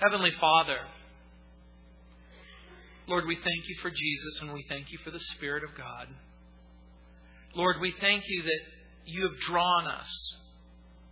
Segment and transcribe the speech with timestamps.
[0.00, 0.78] Heavenly Father,
[3.06, 6.06] Lord, we thank you for Jesus and we thank you for the Spirit of God.
[7.54, 8.60] Lord, we thank you that
[9.04, 10.08] you have drawn us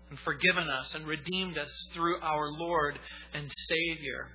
[0.09, 2.99] and forgiven us and redeemed us through our Lord
[3.35, 4.29] and Savior.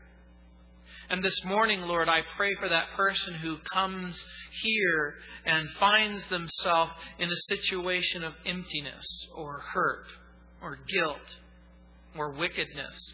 [1.09, 4.23] And this morning, Lord, I pray for that person who comes
[4.61, 5.15] here
[5.47, 10.05] and finds themselves in a situation of emptiness or hurt
[10.61, 11.39] or guilt
[12.15, 13.13] or wickedness.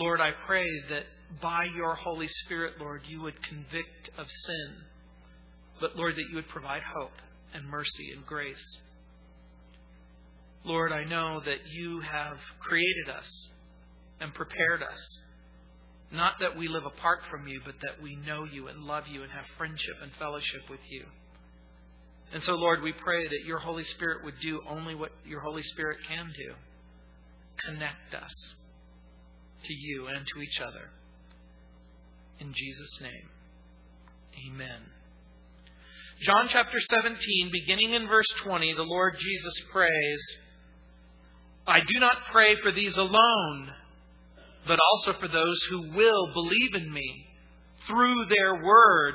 [0.00, 1.04] Lord, I pray that
[1.42, 4.74] by your Holy Spirit, Lord, you would convict of sin,
[5.78, 7.12] but Lord, that you would provide hope
[7.52, 8.78] and mercy and grace.
[10.64, 13.48] Lord, I know that you have created us
[14.20, 15.18] and prepared us.
[16.10, 19.22] Not that we live apart from you, but that we know you and love you
[19.22, 21.04] and have friendship and fellowship with you.
[22.32, 25.62] And so, Lord, we pray that your Holy Spirit would do only what your Holy
[25.62, 26.54] Spirit can do
[27.66, 28.32] connect us
[29.64, 30.90] to you and to each other.
[32.38, 33.28] In Jesus' name,
[34.48, 34.80] amen.
[36.22, 40.20] John chapter 17, beginning in verse 20, the Lord Jesus prays,
[41.66, 43.70] I do not pray for these alone,
[44.66, 47.26] but also for those who will believe in me
[47.86, 49.14] through their word,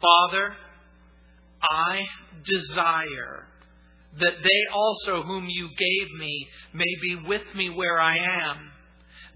[0.00, 0.54] Father,
[1.62, 2.00] I
[2.44, 3.46] desire
[4.18, 8.70] that they also whom you gave me may be with me where I am,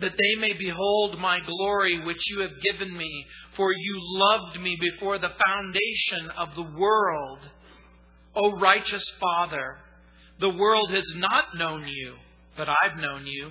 [0.00, 3.26] that they may behold my glory which you have given me
[3.56, 7.38] for you loved me before the foundation of the world.
[8.34, 9.76] O righteous Father,
[10.40, 12.14] the world has not known you,
[12.56, 13.50] but I've known you.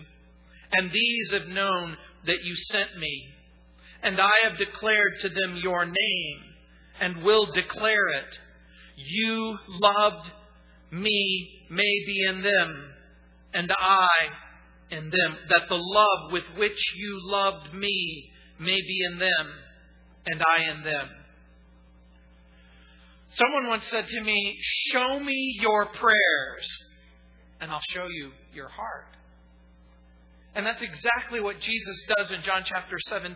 [0.74, 3.28] And these have known that you sent me.
[4.02, 6.42] And I have declared to them your name,
[7.00, 8.38] and will declare it.
[8.96, 10.30] You loved
[10.92, 12.90] me may be in them,
[13.54, 14.08] and I
[14.92, 19.52] in them, that the love with which you loved me may be in them
[20.26, 21.10] and I in them.
[23.30, 24.58] Someone once said to me,
[24.92, 26.78] Show me your prayers,
[27.60, 29.13] and I'll show you your heart.
[30.56, 33.36] And that's exactly what Jesus does in John chapter 17.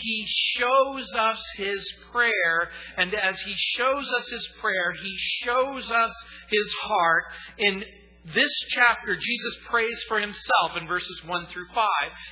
[0.00, 0.26] He
[0.56, 6.12] shows us his prayer, and as he shows us his prayer, he shows us
[6.48, 7.24] his heart
[7.58, 7.84] in
[8.34, 11.86] this chapter, Jesus prays for himself in verses 1 through 5.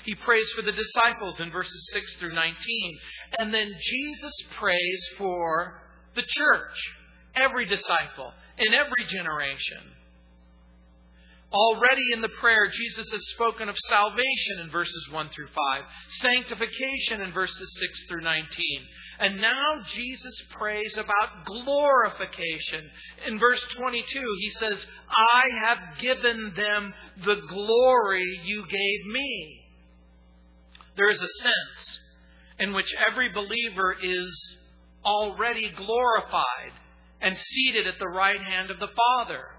[0.05, 2.55] He prays for the disciples in verses 6 through 19.
[3.39, 5.81] And then Jesus prays for
[6.17, 6.77] the church,
[7.37, 9.95] every disciple, in every generation.
[11.54, 15.84] Already in the prayer, Jesus has spoken of salvation in verses 1 through 5,
[16.19, 18.48] sanctification in verses 6 through 19,
[19.20, 22.91] and now Jesus prays about glorification.
[23.28, 24.03] In verse 22,
[24.41, 26.92] he says, I have given them
[27.25, 29.60] the glory you gave me.
[30.97, 31.98] There is a sense
[32.59, 34.56] in which every believer is
[35.04, 36.72] already glorified
[37.21, 39.53] and seated at the right hand of the Father.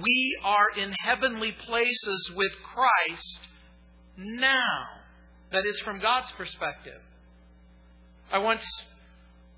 [0.00, 3.38] We are in heavenly places with Christ
[4.16, 4.84] now.
[5.52, 7.00] That is from God's perspective.
[8.32, 8.64] I once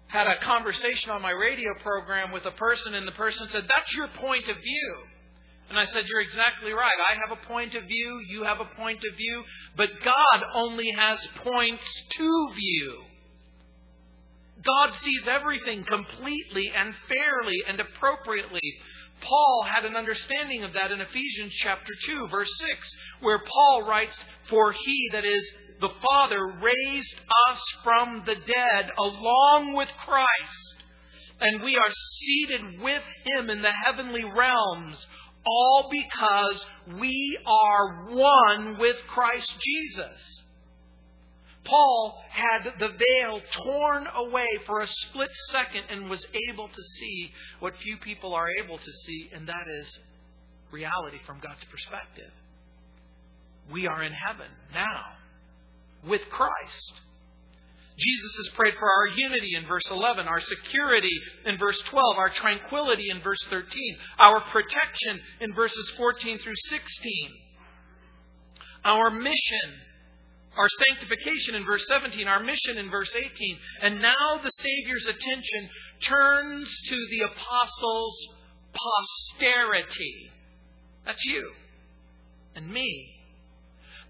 [0.08, 3.92] had a conversation on my radio program with a person, and the person said, That's
[3.94, 4.94] your point of view.
[5.70, 6.98] And I said, You're exactly right.
[7.08, 9.42] I have a point of view, you have a point of view,
[9.76, 11.84] but God only has points
[12.16, 13.02] to view.
[14.64, 18.62] God sees everything completely and fairly and appropriately.
[19.24, 24.16] Paul had an understanding of that in Ephesians chapter 2, verse 6, where Paul writes,
[24.48, 27.14] For he that is the Father raised
[27.50, 30.84] us from the dead along with Christ,
[31.40, 35.06] and we are seated with Him in the heavenly realms,
[35.44, 36.64] all because
[36.98, 40.42] we are one with Christ Jesus.
[41.64, 47.30] Paul had the veil torn away for a split second and was able to see
[47.60, 49.98] what few people are able to see, and that is
[50.70, 52.30] reality from God's perspective.
[53.72, 56.92] We are in heaven now with Christ.
[57.96, 61.16] Jesus has prayed for our unity in verse 11, our security
[61.46, 67.30] in verse 12, our tranquility in verse 13, our protection in verses 14 through 16,
[68.84, 69.68] our mission
[70.56, 73.58] our sanctification in verse 17, our mission in verse 18.
[73.82, 75.68] And now the Savior's attention
[76.02, 78.28] turns to the apostles'
[78.72, 80.30] posterity.
[81.04, 81.50] That's you
[82.54, 83.13] and me.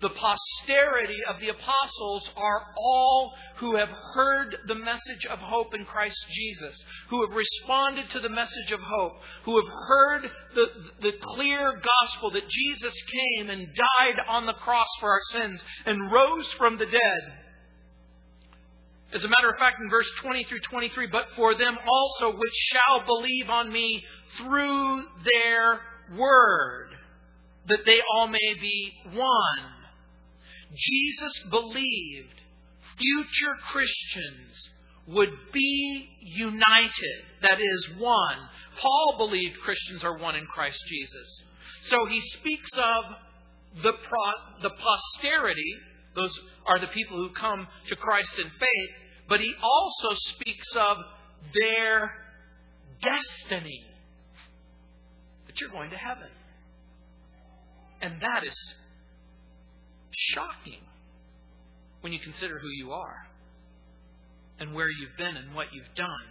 [0.01, 5.85] The posterity of the apostles are all who have heard the message of hope in
[5.85, 9.15] Christ Jesus, who have responded to the message of hope,
[9.45, 10.67] who have heard the,
[11.01, 16.13] the clear gospel that Jesus came and died on the cross for our sins and
[16.13, 17.33] rose from the dead.
[19.15, 22.55] As a matter of fact, in verse 20 through 23, but for them also which
[22.73, 24.03] shall believe on me
[24.39, 25.81] through their
[26.19, 26.89] word,
[27.69, 29.84] that they all may be one
[30.75, 32.41] Jesus believed
[32.97, 34.71] future Christians
[35.07, 38.39] would be united, that is, one.
[38.81, 41.43] Paul believed Christians are one in Christ Jesus.
[41.83, 45.75] So he speaks of the, pro- the posterity,
[46.15, 46.33] those
[46.67, 48.91] are the people who come to Christ in faith,
[49.29, 50.97] but he also speaks of
[51.61, 52.13] their
[53.03, 53.85] destiny,
[55.47, 56.29] that you're going to heaven.
[58.01, 58.55] And that is
[60.17, 60.81] shocking
[62.01, 63.27] when you consider who you are
[64.59, 66.29] and where you've been and what you've done.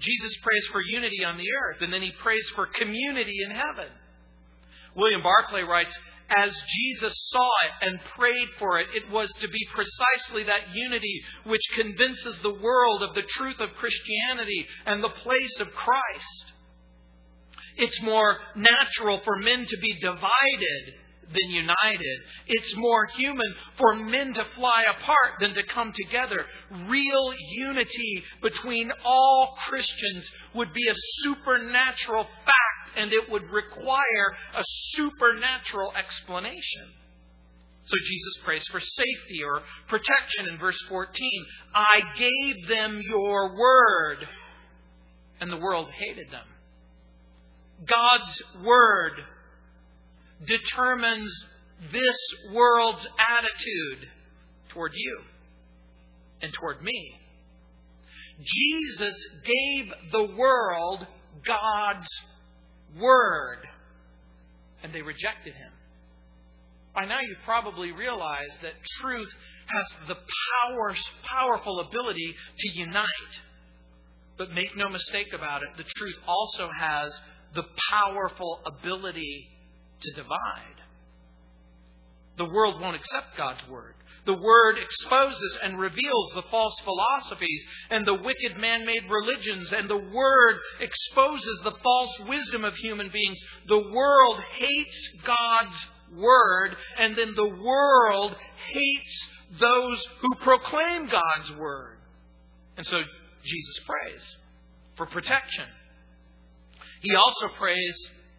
[0.00, 3.90] Jesus prays for unity on the earth, and then he prays for community in heaven.
[4.94, 5.94] William Barclay writes,
[6.30, 11.22] as Jesus saw it and prayed for it, it was to be precisely that unity
[11.44, 16.52] which convinces the world of the truth of Christianity and the place of Christ.
[17.78, 20.94] It's more natural for men to be divided
[21.32, 22.18] than united.
[22.46, 26.44] It's more human for men to fly apart than to come together.
[26.88, 34.64] Real unity between all Christians would be a supernatural fact and it would require a
[34.94, 36.88] supernatural explanation.
[37.84, 41.30] So Jesus prays for safety or protection in verse 14.
[41.74, 44.28] I gave them your word,
[45.40, 46.44] and the world hated them.
[47.86, 49.12] God's word
[50.46, 51.32] determines
[51.92, 54.08] this world's attitude
[54.70, 55.20] toward you
[56.42, 57.12] and toward me.
[58.40, 59.14] Jesus
[59.44, 61.06] gave the world
[61.44, 62.08] God's
[62.98, 63.58] Word,
[64.82, 65.72] and they rejected Him.
[66.94, 69.28] By now, you probably realize that truth
[69.66, 73.04] has the power, powerful ability to unite.
[74.38, 77.12] But make no mistake about it, the truth also has
[77.54, 79.48] the powerful ability
[80.00, 80.78] to divide.
[82.36, 83.94] The world won't accept God's word.
[84.26, 89.88] The word exposes and reveals the false philosophies and the wicked man made religions, and
[89.88, 93.38] the word exposes the false wisdom of human beings.
[93.68, 98.36] The world hates God's word, and then the world
[98.70, 99.28] hates
[99.58, 101.98] those who proclaim God's word.
[102.76, 103.00] And so
[103.42, 104.36] Jesus prays
[104.96, 105.64] for protection.
[107.00, 107.96] He also prays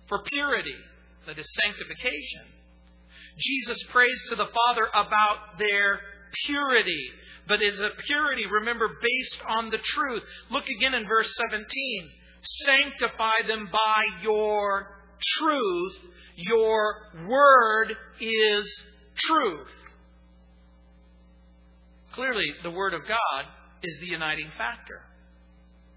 [0.07, 0.75] for purity
[1.29, 2.49] that is sanctification.
[3.37, 5.99] Jesus prays to the Father about their
[6.45, 7.05] purity.
[7.47, 10.23] But is a purity, remember, based on the truth.
[10.49, 11.65] Look again in verse 17.
[12.65, 14.87] Sanctify them by your
[15.37, 15.95] truth.
[16.35, 16.95] Your
[17.27, 18.83] word is
[19.17, 19.67] truth.
[22.13, 23.45] Clearly, the word of God
[23.83, 25.01] is the uniting factor,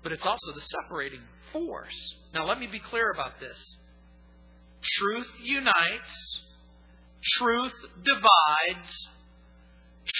[0.02, 1.22] but it's also the separating
[1.52, 2.14] force.
[2.34, 3.58] Now, let me be clear about this.
[4.82, 6.42] Truth unites,
[7.38, 7.74] truth
[8.04, 9.08] divides,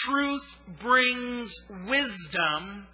[0.04, 0.44] truth
[0.80, 1.52] brings
[1.88, 2.86] wisdom,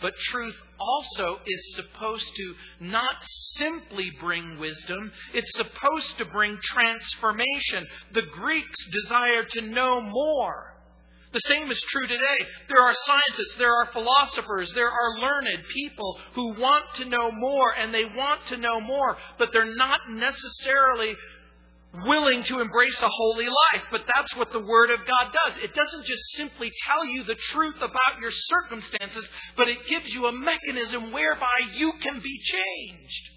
[0.00, 3.16] but truth also is supposed to not
[3.56, 7.86] simply bring wisdom, it's supposed to bring transformation.
[8.12, 10.75] The Greeks desire to know more.
[11.32, 12.46] The same is true today.
[12.68, 17.74] There are scientists, there are philosophers, there are learned people who want to know more
[17.76, 21.14] and they want to know more, but they're not necessarily
[22.04, 23.84] willing to embrace a holy life.
[23.90, 25.62] But that's what the Word of God does.
[25.62, 30.26] It doesn't just simply tell you the truth about your circumstances, but it gives you
[30.26, 33.30] a mechanism whereby you can be changed.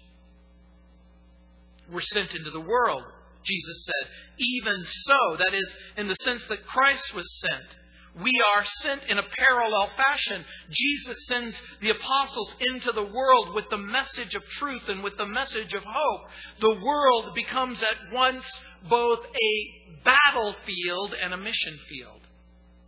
[1.92, 3.02] We're sent into the world,
[3.44, 4.10] Jesus said.
[4.38, 7.79] Even so, that is, in the sense that Christ was sent.
[8.16, 10.44] We are sent in a parallel fashion.
[10.68, 15.26] Jesus sends the apostles into the world with the message of truth and with the
[15.26, 16.28] message of hope.
[16.60, 18.44] The world becomes at once
[18.88, 22.20] both a battlefield and a mission field.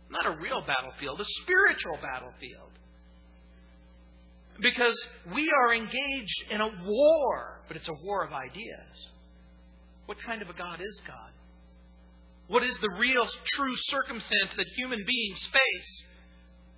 [0.09, 2.71] Not a real battlefield, a spiritual battlefield.
[4.61, 4.95] Because
[5.33, 9.09] we are engaged in a war, but it's a war of ideas.
[10.05, 11.32] What kind of a God is God?
[12.53, 16.03] What is the real, true circumstance that human beings face?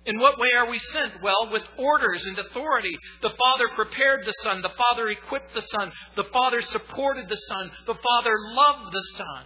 [0.06, 1.22] In what way are we sent?
[1.22, 2.96] Well, with orders and authority.
[3.20, 4.62] The Father prepared the Son.
[4.62, 5.92] The Father equipped the Son.
[6.16, 7.70] The Father supported the Son.
[7.86, 9.44] The Father loved the Son.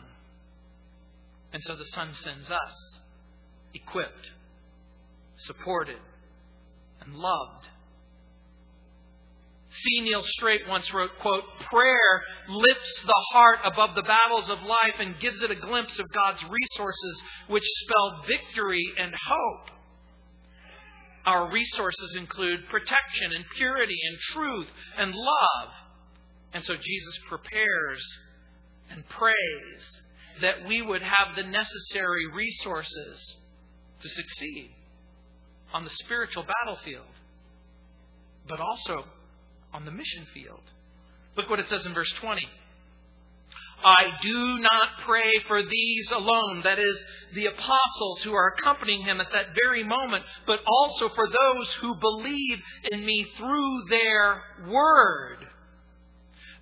[1.52, 3.00] And so the Son sends us,
[3.74, 4.30] equipped,
[5.34, 5.98] supported,
[7.00, 7.66] and loved.
[9.70, 10.00] C.
[10.00, 15.18] Neil Strait once wrote, quote, Prayer lifts the heart above the battles of life and
[15.20, 19.70] gives it a glimpse of God's resources, which spell victory and hope.
[21.24, 25.68] Our resources include protection and purity and truth and love.
[26.52, 28.02] And so Jesus prepares
[28.90, 30.02] and prays
[30.40, 33.36] that we would have the necessary resources
[34.02, 34.70] to succeed
[35.72, 37.04] on the spiritual battlefield,
[38.48, 39.04] but also
[39.72, 40.62] on the mission field.
[41.36, 42.46] Look what it says in verse 20.
[43.82, 49.20] I do not pray for these alone, that is, the apostles who are accompanying him
[49.20, 52.58] at that very moment, but also for those who believe
[52.92, 55.38] in me through their word.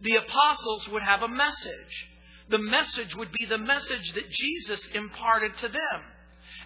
[0.03, 2.09] The apostles would have a message.
[2.50, 6.03] The message would be the message that Jesus imparted to them.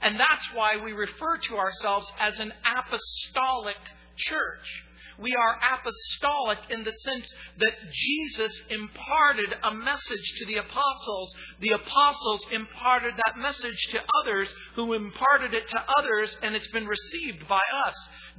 [0.02, 3.76] And that's why we refer to ourselves as an apostolic
[4.16, 4.84] church.
[5.22, 11.32] We are apostolic in the sense that Jesus imparted a message to the apostles.
[11.60, 16.86] The apostles imparted that message to others who imparted it to others, and it's been
[16.86, 17.94] received by us.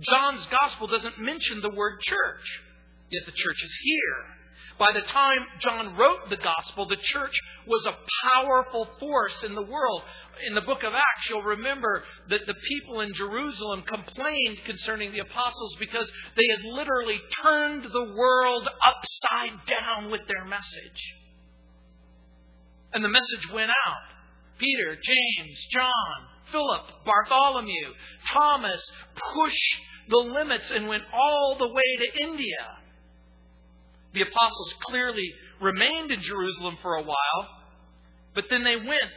[0.10, 2.62] John's gospel doesn't mention the word church,
[3.10, 4.43] yet the church is here.
[4.80, 7.36] By the time John wrote the gospel, the church
[7.68, 10.02] was a powerful force in the world.
[10.48, 15.20] In the book of Acts, you'll remember that the people in Jerusalem complained concerning the
[15.20, 21.02] apostles because they had literally turned the world upside down with their message.
[22.94, 24.04] And the message went out.
[24.58, 26.18] Peter, James, John,
[26.52, 27.94] Philip, Bartholomew,
[28.32, 28.82] Thomas
[29.36, 29.76] pushed
[30.10, 32.83] the limits and went all the way to India.
[34.14, 37.48] The apostles clearly remained in Jerusalem for a while,
[38.36, 39.12] but then they went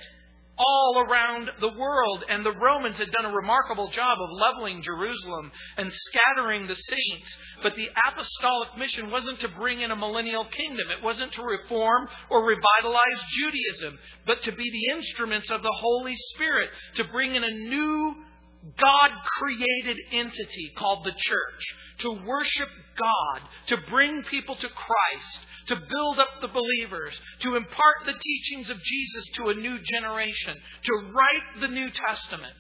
[0.59, 5.53] all around the world, and the Romans had done a remarkable job of leveling Jerusalem
[5.76, 7.37] and scattering the saints.
[7.62, 12.09] But the apostolic mission wasn't to bring in a millennial kingdom, it wasn't to reform
[12.31, 17.45] or revitalize Judaism, but to be the instruments of the Holy Spirit, to bring in
[17.45, 18.15] a new
[18.75, 21.62] God created entity called the church
[22.00, 22.68] to worship
[22.99, 28.70] God, to bring people to Christ, to build up the believers, to impart the teachings
[28.70, 32.56] of Jesus to a new generation, to write the New Testament.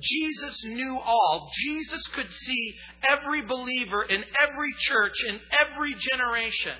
[0.00, 1.50] Jesus knew all.
[1.64, 2.74] Jesus could see
[3.08, 6.78] every believer in every church, in every generation,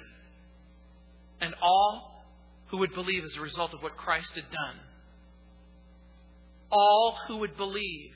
[1.40, 2.24] and all
[2.68, 4.80] who would believe as a result of what Christ had done.
[6.70, 8.12] All who would believe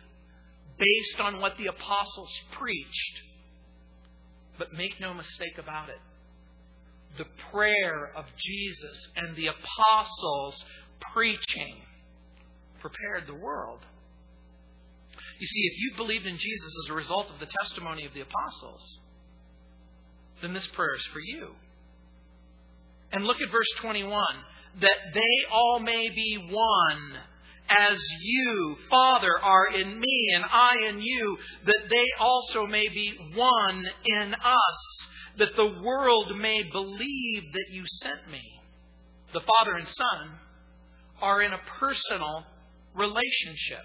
[0.78, 3.20] based on what the apostles preached
[4.58, 5.98] but make no mistake about it.
[7.18, 10.64] The prayer of Jesus and the apostles'
[11.12, 11.76] preaching
[12.80, 13.80] prepared the world.
[15.40, 18.20] You see, if you believed in Jesus as a result of the testimony of the
[18.20, 19.00] apostles,
[20.42, 21.50] then this prayer is for you.
[23.12, 24.10] And look at verse 21
[24.80, 27.18] that they all may be one
[27.68, 33.14] as you, Father, are in me and I in you, that they also may be
[33.34, 38.42] one in us, that the world may believe that you sent me.
[39.32, 40.30] The Father and Son
[41.20, 42.44] are in a personal
[42.94, 43.84] relationship.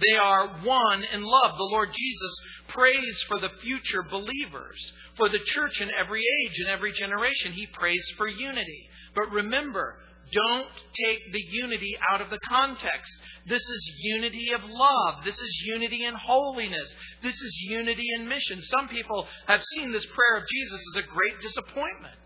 [0.00, 1.56] They are one in love.
[1.56, 2.36] The Lord Jesus
[2.68, 7.52] prays for the future believers, for the church in every age and every generation.
[7.52, 8.88] He prays for unity.
[9.14, 9.96] But remember,
[10.32, 10.72] don't
[11.04, 13.10] take the unity out of the context.
[13.46, 15.24] This is unity of love.
[15.24, 16.88] This is unity in holiness.
[17.22, 18.62] This is unity in mission.
[18.62, 22.20] Some people have seen this prayer of Jesus as a great disappointment,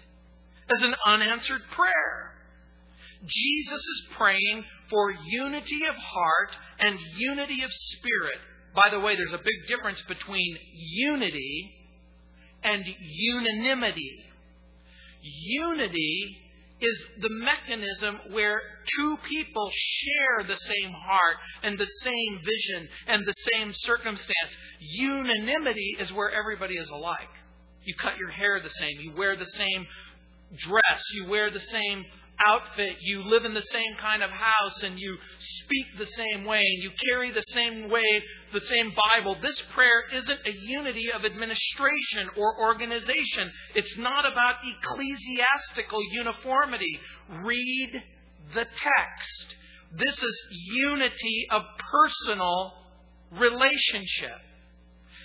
[0.75, 2.35] as an unanswered prayer.
[3.27, 8.39] Jesus is praying for unity of heart and unity of spirit.
[8.75, 11.75] By the way, there's a big difference between unity
[12.63, 14.25] and unanimity.
[15.21, 16.39] Unity
[16.81, 18.61] is the mechanism where
[18.97, 24.57] two people share the same heart and the same vision and the same circumstance.
[24.81, 27.29] Unanimity is where everybody is alike.
[27.85, 29.87] You cut your hair the same, you wear the same
[30.57, 32.05] dress, you wear the same
[32.45, 36.61] outfit, you live in the same kind of house, and you speak the same way,
[36.61, 39.37] and you carry the same way, the same Bible.
[39.43, 43.51] This prayer isn't a unity of administration or organization.
[43.75, 46.99] It's not about ecclesiastical uniformity.
[47.45, 48.03] Read
[48.55, 49.55] the text.
[49.97, 50.43] This is
[50.73, 52.73] unity of personal
[53.33, 54.41] relationship.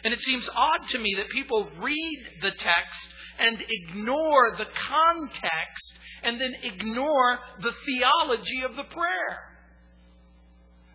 [0.04, 3.08] And it seems odd to me that people read the text
[3.40, 5.94] and ignore the context
[6.24, 9.54] and then ignore the theology of the prayer.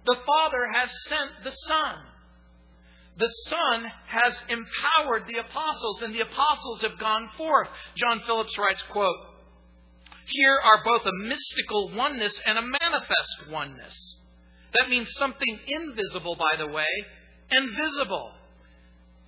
[0.06, 1.94] The Father has sent the Son.
[3.18, 7.68] The Son has empowered the apostles, and the apostles have gone forth.
[7.96, 9.16] John Phillips writes, quote,
[10.26, 13.96] Here are both a mystical oneness and a manifest oneness.
[14.78, 16.86] That means something invisible, by the way,
[17.50, 18.32] and visible.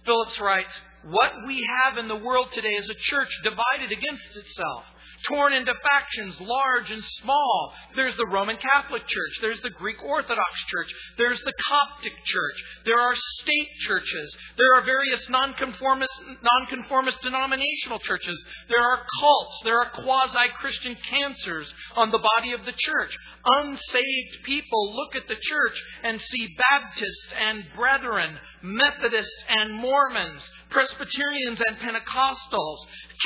[0.04, 4.84] Phillips writes, What we have in the world today is a church divided against itself
[5.28, 7.72] torn into factions, large and small.
[7.96, 9.38] There's the Roman Catholic Church.
[9.40, 10.88] There's the Greek Orthodox Church.
[11.18, 12.56] There's the Coptic Church.
[12.84, 14.36] There are state churches.
[14.56, 16.12] There are various nonconformist,
[16.42, 18.42] nonconformist denominational churches.
[18.68, 19.60] There are cults.
[19.64, 23.16] There are quasi Christian cancers on the body of the church.
[23.44, 31.60] Unsaved people look at the church and see Baptists and Brethren, Methodists and Mormons, Presbyterians
[31.66, 32.78] and Pentecostals,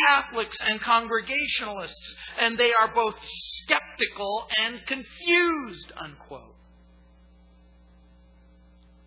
[0.08, 3.14] Catholics and Congregationalists, and they are both
[3.62, 6.54] skeptical and confused, unquote.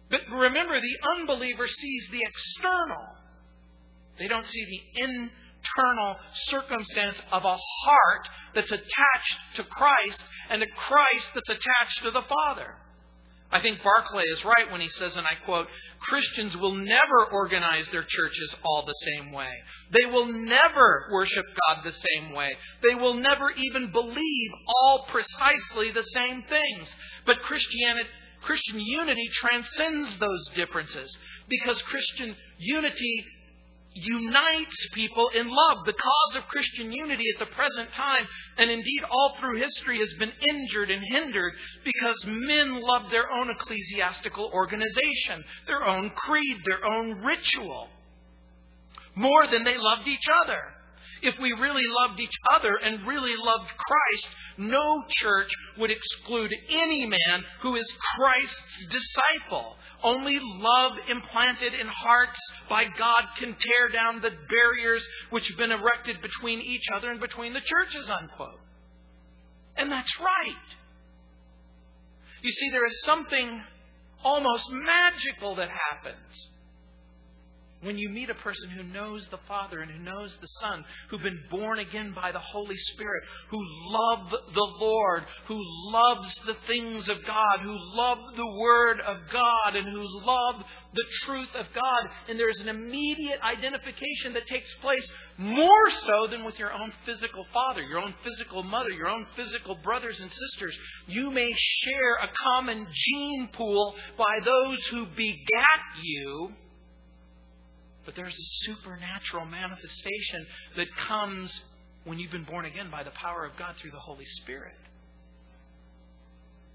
[0.10, 3.06] But remember, the unbeliever sees the external.
[4.18, 6.16] They don't see the internal
[6.50, 12.22] circumstance of a heart that's attached to Christ and a Christ that's attached to the
[12.22, 12.76] Father.
[13.52, 15.68] I think Barclay is right when he says, and I quote,
[16.02, 19.50] Christians will never organize their churches all the same way.
[19.92, 22.52] They will never worship God the same way.
[22.84, 26.90] They will never even believe all precisely the same things.
[27.26, 28.10] But Christianity,
[28.42, 33.26] Christian unity transcends those differences because Christian unity
[33.94, 35.86] unites people in love.
[35.86, 40.14] The cause of Christian unity at the present time, and indeed all through history, has
[40.16, 46.86] been injured and hindered because men love their own ecclesiastical organization, their own creed, their
[46.86, 47.90] own ritual,
[49.16, 50.60] more than they loved each other.
[51.22, 57.06] If we really loved each other and really loved Christ, no church would exclude any
[57.06, 59.76] man who is Christ's disciple.
[60.04, 65.72] Only love implanted in hearts by God can tear down the barriers which have been
[65.72, 68.60] erected between each other and between the churches, unquote.
[69.76, 70.68] And that's right.
[72.44, 73.62] You see, there is something
[74.24, 76.50] almost magical that happens
[77.82, 81.22] when you meet a person who knows the Father and who knows the Son, who've
[81.22, 85.60] been born again by the Holy Spirit, who love the Lord, who
[85.92, 90.64] loves the things of God, who love the Word of God, and who love
[90.94, 96.44] the truth of God, and there's an immediate identification that takes place more so than
[96.44, 100.76] with your own physical father, your own physical mother, your own physical brothers and sisters.
[101.06, 106.54] You may share a common gene pool by those who begat you
[108.08, 111.52] but there's a supernatural manifestation that comes
[112.06, 114.76] when you've been born again by the power of God through the Holy Spirit.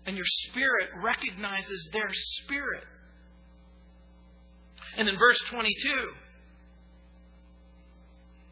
[0.05, 2.11] And your spirit recognizes their
[2.45, 2.85] spirit.
[4.99, 5.73] And in verse 22,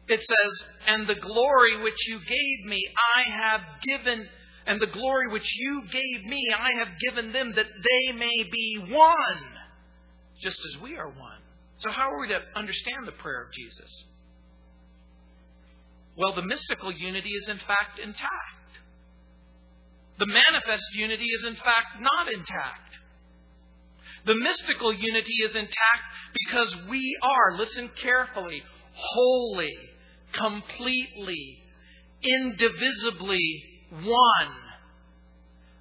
[0.07, 2.83] it says, And the glory which you gave me,
[3.15, 4.25] I have given,
[4.65, 8.85] and the glory which you gave me, I have given them that they may be
[8.89, 9.43] one,
[10.41, 11.41] just as we are one.
[11.81, 14.05] So, how are we to understand the prayer of Jesus?
[16.15, 18.61] Well, the mystical unity is in fact intact.
[20.19, 22.97] The manifest unity is in fact not intact.
[24.25, 26.05] The mystical unity is intact
[26.45, 28.61] because we are, listen carefully,
[28.93, 29.75] wholly,
[30.33, 31.63] completely,
[32.21, 34.55] indivisibly one.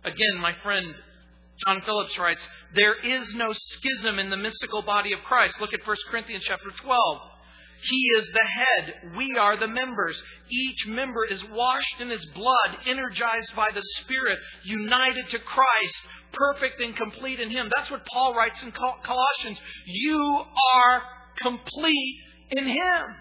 [0.05, 0.95] Again, my friend
[1.67, 2.41] John Phillips writes,
[2.75, 5.61] There is no schism in the mystical body of Christ.
[5.61, 7.21] Look at 1 Corinthians chapter 12.
[7.83, 9.17] He is the head.
[9.17, 10.23] We are the members.
[10.51, 15.97] Each member is washed in his blood, energized by the Spirit, united to Christ,
[16.33, 17.71] perfect and complete in him.
[17.75, 19.59] That's what Paul writes in Colossians.
[19.87, 21.03] You are
[21.41, 22.17] complete
[22.51, 23.17] in him.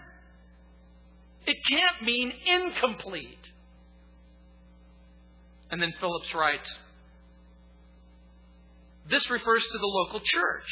[1.46, 3.48] It can't mean incomplete.
[5.70, 6.78] And then Phillips writes,
[9.10, 10.64] this refers to the local church,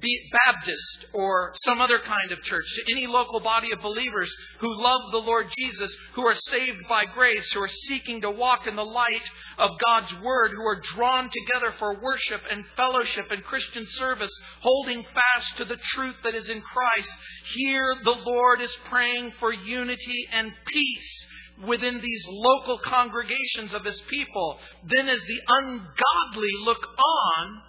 [0.00, 4.30] be it Baptist or some other kind of church, to any local body of believers
[4.60, 8.66] who love the Lord Jesus, who are saved by grace, who are seeking to walk
[8.66, 9.24] in the light
[9.58, 15.02] of God's Word, who are drawn together for worship and fellowship and Christian service, holding
[15.14, 17.10] fast to the truth that is in Christ.
[17.54, 21.26] Here the Lord is praying for unity and peace
[21.66, 27.62] within these local congregations of his people, then as the ungodly look on,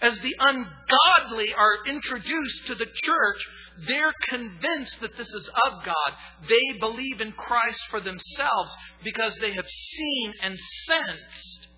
[0.00, 3.46] as the ungodly are introduced to the church,
[3.86, 6.12] they're convinced that this is of God.
[6.48, 8.70] They believe in Christ for themselves
[9.04, 11.68] because they have seen and sensed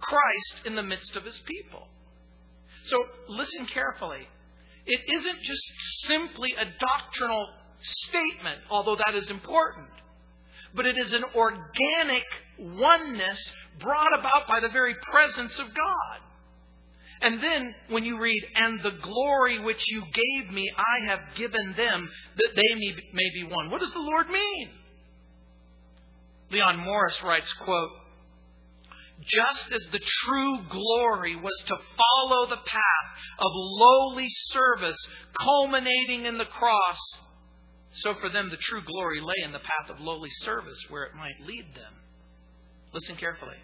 [0.00, 1.88] Christ in the midst of his people.
[2.84, 4.26] So listen carefully.
[4.86, 5.62] It isn't just
[6.06, 7.46] simply a doctrinal
[7.80, 9.88] statement, although that is important,
[10.74, 12.24] but it is an organic
[12.58, 13.38] oneness
[13.80, 16.20] brought about by the very presence of God.
[17.20, 21.74] And then when you read, and the glory which you gave me, I have given
[21.76, 23.70] them that they may, be one.
[23.70, 24.70] What does the Lord mean?
[26.50, 27.90] Leon Morris writes, quote,
[29.20, 33.08] just as the true glory was to follow the path
[33.40, 34.96] of lowly service
[35.42, 36.98] culminating in the cross,
[38.02, 41.14] so for them the true glory lay in the path of lowly service where it
[41.14, 41.94] might lead them.
[42.92, 43.56] Listen carefully.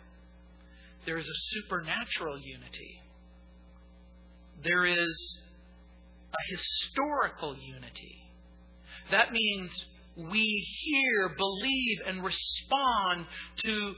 [1.06, 3.00] There is a supernatural unity
[4.64, 5.38] there is
[6.32, 8.22] a historical unity.
[9.10, 9.70] That means
[10.16, 13.26] we hear, believe, and respond
[13.64, 13.92] to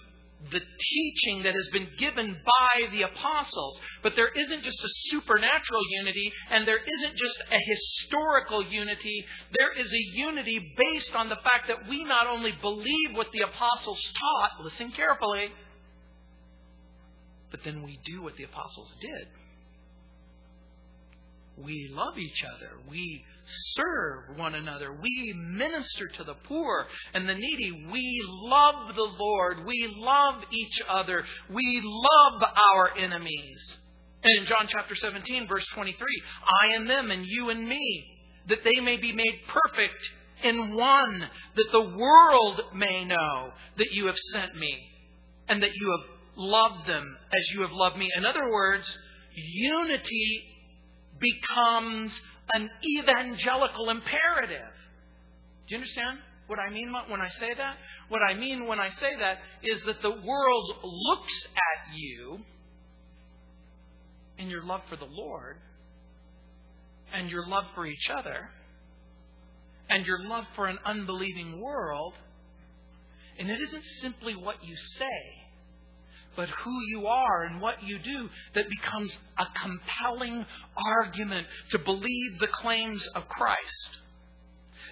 [0.52, 3.80] the teaching that has been given by the apostles.
[4.02, 9.24] But there isn't just a supernatural unity, and there isn't just a historical unity.
[9.58, 13.40] There is a unity based on the fact that we not only believe what the
[13.40, 15.48] apostles taught, listen carefully,
[17.50, 19.28] but then we do what the apostles did.
[21.56, 22.70] We love each other.
[22.88, 23.24] We
[23.74, 24.92] serve one another.
[24.92, 27.88] We minister to the poor and the needy.
[27.90, 29.64] We love the Lord.
[29.66, 31.24] We love each other.
[31.50, 32.42] We love
[32.74, 33.76] our enemies.
[34.22, 35.96] And in John chapter 17, verse 23,
[36.62, 38.04] I and them and you and me,
[38.48, 40.10] that they may be made perfect
[40.42, 41.20] in one,
[41.54, 44.78] that the world may know that you have sent me
[45.48, 48.08] and that you have loved them as you have loved me.
[48.16, 48.84] In other words,
[49.34, 50.42] unity
[51.20, 52.12] becomes
[52.52, 54.72] an evangelical imperative.
[55.66, 57.76] Do you understand what I mean when I say that?
[58.08, 62.38] What I mean when I say that is that the world looks at you
[64.38, 65.56] and your love for the Lord
[67.12, 68.50] and your love for each other
[69.88, 72.14] and your love for an unbelieving world,
[73.38, 75.45] and it isn't simply what you say
[76.36, 80.46] but who you are and what you do that becomes a compelling
[80.76, 83.88] argument to believe the claims of Christ.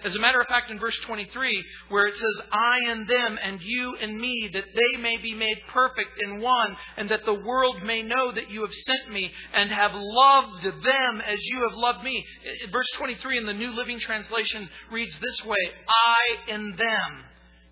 [0.03, 3.59] As a matter of fact, in verse 23, where it says, I and them and
[3.61, 7.81] you and me, that they may be made perfect in one, and that the world
[7.83, 12.03] may know that you have sent me and have loved them as you have loved
[12.03, 12.23] me.
[12.71, 17.23] Verse 23 in the New Living Translation reads this way I in them,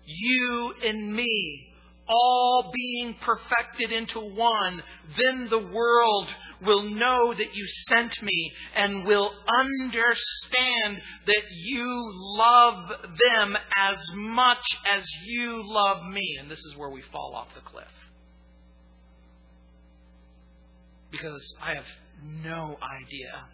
[0.04, 1.68] you in me
[2.08, 4.82] all being perfected into one,
[5.22, 6.28] then the world
[6.62, 14.64] will know that you sent me and will understand that you love them as much
[14.96, 16.38] as you love me.
[16.40, 17.86] And this is where we fall off the cliff.
[21.10, 21.84] Because I have
[22.22, 23.44] no idea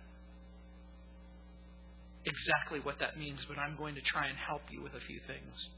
[2.25, 5.21] exactly what that means, but I'm going to try and help you with a few
[5.27, 5.69] things.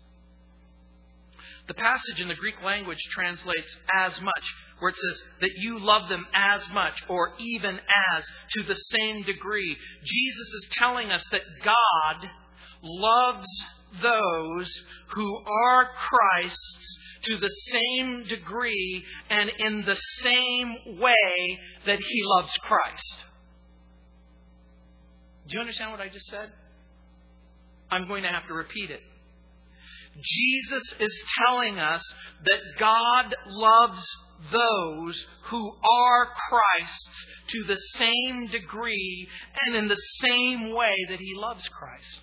[1.68, 4.44] The passage in the Greek language translates as much,
[4.80, 7.78] where it says that you love them as much or even
[8.16, 9.76] as to the same degree.
[10.02, 12.30] Jesus is telling us that God
[12.82, 13.46] loves
[14.02, 14.82] those
[15.14, 22.52] who are Christ's to the same degree and in the same way that he loves
[22.62, 23.24] Christ.
[25.46, 26.50] Do you understand what I just said?
[27.90, 29.00] I'm going to have to repeat it.
[30.20, 32.02] Jesus is telling us
[32.44, 34.06] that God loves
[34.50, 39.28] those who are Christ's to the same degree
[39.66, 42.20] and in the same way that he loves Christ.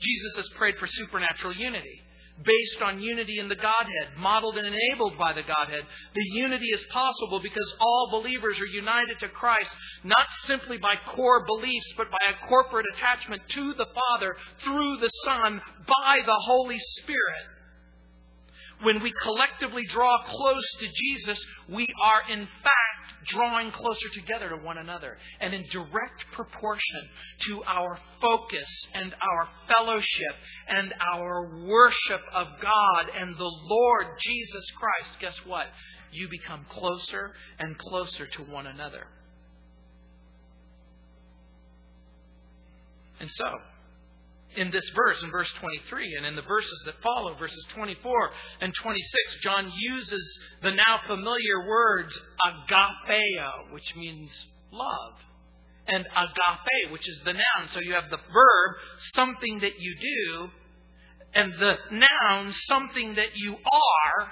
[0.00, 2.02] Jesus has prayed for supernatural unity
[2.38, 5.84] based on unity in the Godhead, modeled and enabled by the Godhead.
[6.14, 9.70] The unity is possible because all believers are united to Christ,
[10.04, 15.10] not simply by core beliefs, but by a corporate attachment to the Father through the
[15.24, 17.46] Son by the Holy Spirit.
[18.82, 22.91] When we collectively draw close to Jesus, we are in fact
[23.26, 27.08] drawing closer together to one another and in direct proportion
[27.46, 30.34] to our focus and our fellowship
[30.68, 35.66] and our worship of God and the Lord Jesus Christ, guess what?
[36.12, 39.06] You become closer and closer to one another.
[43.20, 43.46] And so,
[44.56, 48.72] in this verse, in verse 23, and in the verses that follow, verses 24 and
[48.74, 49.08] 26,
[49.42, 54.30] John uses the now familiar words agapeo, which means
[54.70, 55.14] love,
[55.88, 57.68] and agape, which is the noun.
[57.72, 58.76] So you have the verb,
[59.14, 60.48] something that you do,
[61.34, 64.30] and the noun, something that you are,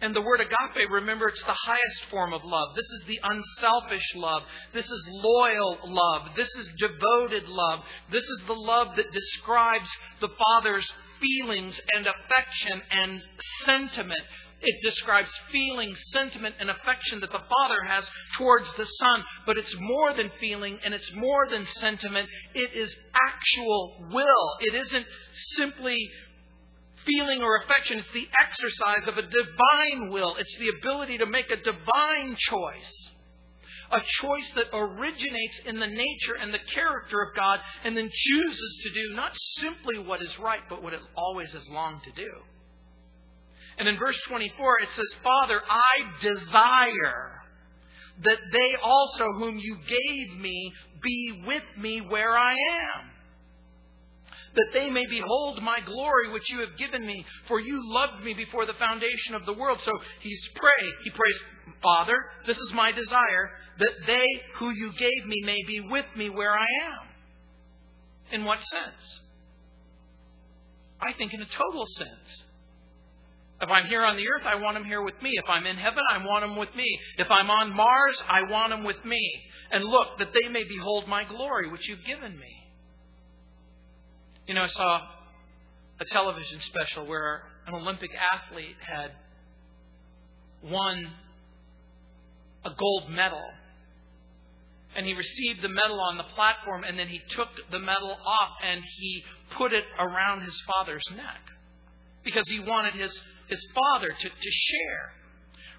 [0.00, 2.68] and the word agape, remember, it's the highest form of love.
[2.74, 4.42] This is the unselfish love.
[4.72, 6.28] This is loyal love.
[6.36, 7.80] This is devoted love.
[8.10, 10.86] This is the love that describes the Father's
[11.20, 13.22] feelings and affection and
[13.66, 14.22] sentiment.
[14.62, 19.24] It describes feeling, sentiment, and affection that the Father has towards the Son.
[19.46, 22.28] But it's more than feeling and it's more than sentiment.
[22.54, 24.56] It is actual will.
[24.60, 25.06] It isn't
[25.56, 25.96] simply
[27.06, 27.98] feeling or affection.
[27.98, 30.36] It's the exercise of a divine will.
[30.38, 33.10] It's the ability to make a divine choice.
[33.92, 38.80] A choice that originates in the nature and the character of God and then chooses
[38.84, 42.30] to do not simply what is right, but what it always has longed to do.
[43.78, 47.40] And in verse 24, it says, Father, I desire
[48.22, 53.09] that they also, whom you gave me, be with me where I am
[54.54, 58.34] that they may behold my glory which you have given me, for you loved me
[58.34, 59.78] before the foundation of the world.
[59.84, 60.94] So he's praying.
[61.04, 61.40] He prays,
[61.82, 64.26] Father, this is my desire, that they
[64.58, 67.08] who you gave me may be with me where I am.
[68.32, 69.20] In what sense?
[71.00, 72.44] I think in a total sense.
[73.62, 75.32] If I'm here on the earth, I want him here with me.
[75.34, 76.98] If I'm in heaven, I want him with me.
[77.18, 79.20] If I'm on Mars, I want him with me.
[79.70, 82.59] And look, that they may behold my glory, which you've given me.
[84.50, 85.00] You know, I saw
[86.00, 89.12] a television special where an Olympic athlete had
[90.64, 91.08] won
[92.64, 93.44] a gold medal.
[94.96, 98.48] And he received the medal on the platform, and then he took the medal off
[98.68, 99.22] and he
[99.56, 101.42] put it around his father's neck
[102.24, 105.12] because he wanted his, his father to, to share.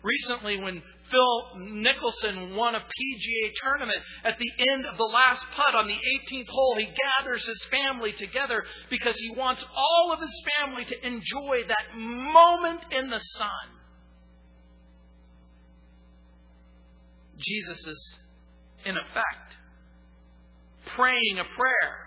[0.03, 3.99] Recently, when Phil Mickelson won a PGA tournament.
[4.23, 6.87] At the end of the last putt on the 18th hole, he
[7.19, 12.81] gathers his family together because he wants all of his family to enjoy that moment
[12.91, 13.67] in the sun.
[17.37, 18.15] Jesus is,
[18.85, 19.57] in effect,
[20.95, 22.00] praying a prayer.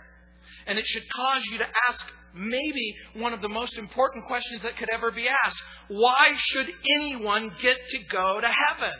[0.66, 4.76] And it should cause you to ask maybe one of the most important questions that
[4.76, 5.60] could ever be asked.
[5.88, 6.66] Why should
[7.00, 8.98] anyone get to go to heaven?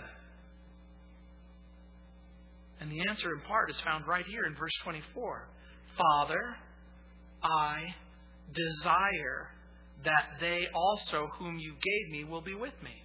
[2.81, 5.49] And the answer, in part, is found right here in verse 24.
[5.97, 6.57] Father,
[7.43, 7.95] I
[8.53, 9.49] desire
[10.05, 13.03] that they also, whom you gave me, will be with me.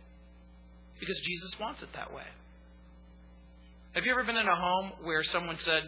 [0.99, 2.27] Because Jesus wants it that way.
[3.93, 5.83] Have you ever been in a home where someone said,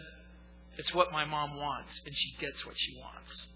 [0.78, 3.46] It's what my mom wants, and she gets what she wants?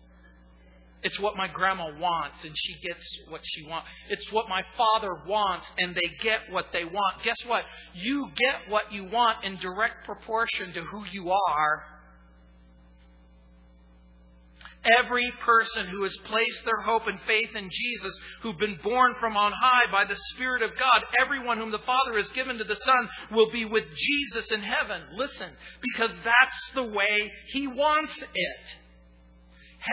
[1.03, 3.87] It's what my grandma wants and she gets what she wants.
[4.09, 7.23] It's what my father wants and they get what they want.
[7.23, 7.65] Guess what?
[7.95, 11.85] You get what you want in direct proportion to who you are.
[14.99, 19.37] Every person who has placed their hope and faith in Jesus, who've been born from
[19.37, 22.77] on high by the Spirit of God, everyone whom the Father has given to the
[22.77, 25.03] Son will be with Jesus in heaven.
[25.17, 25.51] Listen,
[25.83, 28.67] because that's the way He wants it.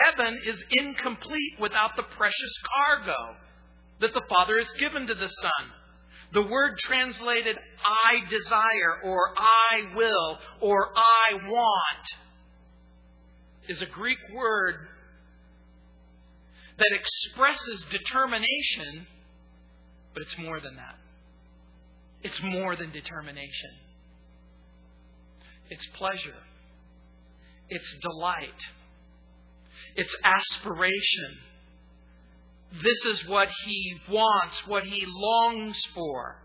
[0.04, 3.36] Heaven is incomplete without the precious cargo
[4.00, 5.70] that the Father has given to the Son.
[6.32, 12.06] The word translated I desire or I will or I want
[13.68, 14.88] is a Greek word
[16.76, 19.06] that expresses determination,
[20.12, 20.96] but it's more than that.
[22.22, 23.70] It's more than determination.
[25.70, 26.42] It's pleasure.
[27.68, 28.60] It's delight.
[29.96, 31.38] It's aspiration.
[32.82, 36.36] This is what he wants, what he longs for.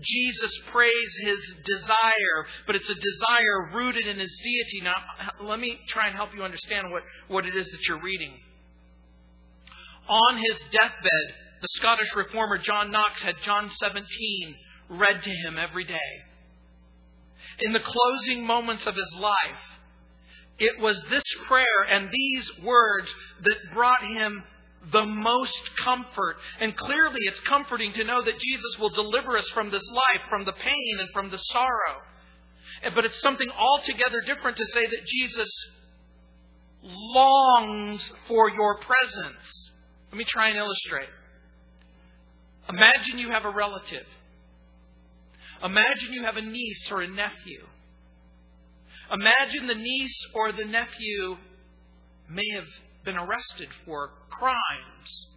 [0.00, 4.82] Jesus prays his desire, but it's a desire rooted in his deity.
[4.82, 4.96] Now,
[5.42, 8.32] let me try and help you understand what, what it is that you're reading.
[10.08, 14.04] On his deathbed, the Scottish reformer John Knox had John 17
[14.88, 15.96] read to him every day.
[17.60, 19.34] In the closing moments of his life,
[20.58, 23.08] it was this prayer and these words
[23.42, 24.42] that brought him
[24.92, 26.36] the most comfort.
[26.60, 30.44] And clearly, it's comforting to know that Jesus will deliver us from this life, from
[30.44, 32.00] the pain and from the sorrow.
[32.94, 35.50] But it's something altogether different to say that Jesus
[36.82, 39.70] longs for your presence.
[40.10, 41.10] Let me try and illustrate.
[42.68, 44.06] Imagine you have a relative.
[45.62, 47.66] Imagine you have a niece or a nephew
[49.12, 51.36] Imagine the niece or the nephew
[52.28, 52.66] may have
[53.04, 55.28] been arrested for crimes.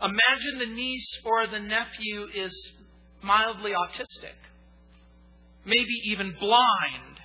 [0.00, 2.72] Imagine the niece or the nephew is
[3.22, 4.36] mildly autistic,
[5.64, 7.20] maybe even blind.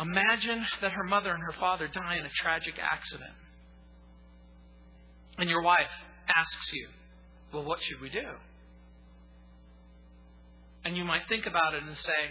[0.00, 3.34] Imagine that her mother and her father die in a tragic accident.
[5.38, 5.90] And your wife
[6.28, 6.88] asks you,
[7.52, 8.28] Well, what should we do?
[10.84, 12.30] And you might think about it and say,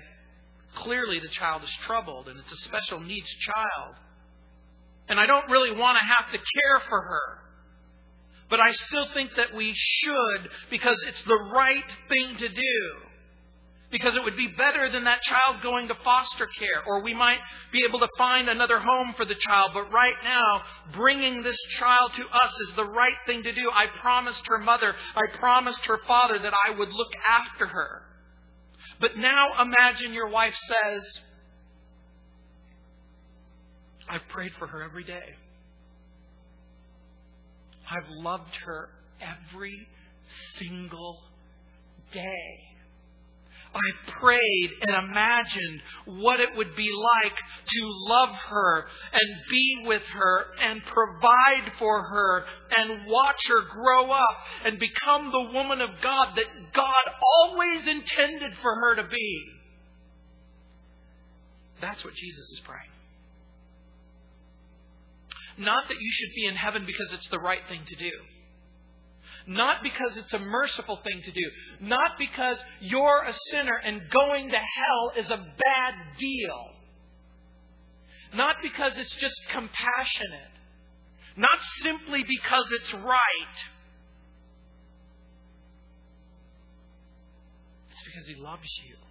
[0.76, 3.96] Clearly the child is troubled and it's a special needs child.
[5.14, 7.38] And I don't really want to have to care for her.
[8.50, 12.80] But I still think that we should because it's the right thing to do.
[13.92, 17.38] Because it would be better than that child going to foster care, or we might
[17.72, 19.70] be able to find another home for the child.
[19.76, 20.64] But right now,
[20.96, 23.70] bringing this child to us is the right thing to do.
[23.72, 28.02] I promised her mother, I promised her father that I would look after her.
[29.00, 31.04] But now imagine your wife says,
[34.10, 35.36] I've prayed for her every day.
[37.90, 38.90] I've loved her
[39.22, 39.88] every
[40.58, 41.18] single
[42.14, 42.74] day.
[43.76, 45.82] I prayed and imagined
[46.22, 52.04] what it would be like to love her and be with her and provide for
[52.04, 52.46] her
[52.78, 58.54] and watch her grow up and become the woman of God that God always intended
[58.62, 59.46] for her to be.
[61.82, 62.93] That's what Jesus is praying.
[65.58, 68.12] Not that you should be in heaven because it's the right thing to do.
[69.46, 71.52] Not because it's a merciful thing to do.
[71.82, 76.70] Not because you're a sinner and going to hell is a bad deal.
[78.36, 80.54] Not because it's just compassionate.
[81.36, 83.58] Not simply because it's right.
[87.92, 89.03] It's because He loves you.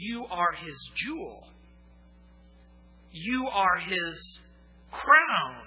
[0.00, 1.46] You are His jewel.
[3.12, 4.40] You are His
[4.90, 5.66] crown.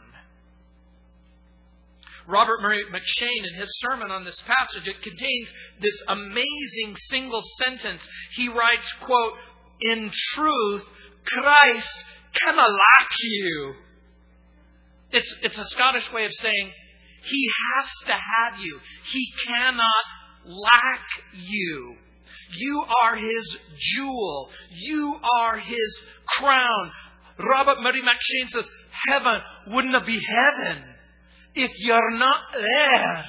[2.28, 5.48] Robert Murray M'Cheyne, in his sermon on this passage, it contains
[5.82, 8.08] this amazing single sentence.
[8.36, 9.34] He writes, quote,
[9.82, 10.84] In truth,
[11.26, 11.90] Christ
[12.42, 13.74] cannot lack you.
[15.12, 16.72] It's, it's a Scottish way of saying,
[17.26, 18.80] He has to have you.
[19.12, 20.06] He cannot
[20.46, 21.98] lack you.
[22.58, 24.50] You are His jewel.
[24.72, 26.92] You are His crown.
[27.40, 28.66] Robert Murray M'Cheyne says,
[29.08, 30.84] Heaven wouldn't it be heaven
[31.56, 33.26] if you're not there?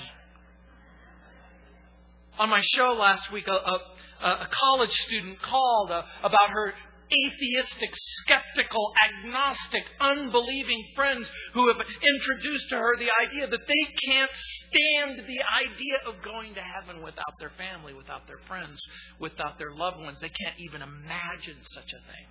[2.39, 3.81] On my show last week, a, a,
[4.23, 6.75] a college student called uh, about her
[7.11, 7.91] atheistic,
[8.23, 14.31] skeptical, agnostic, unbelieving friends who have introduced to her the idea that they can't
[14.67, 18.81] stand the idea of going to heaven without their family, without their friends,
[19.19, 20.19] without their loved ones.
[20.21, 22.27] They can't even imagine such a thing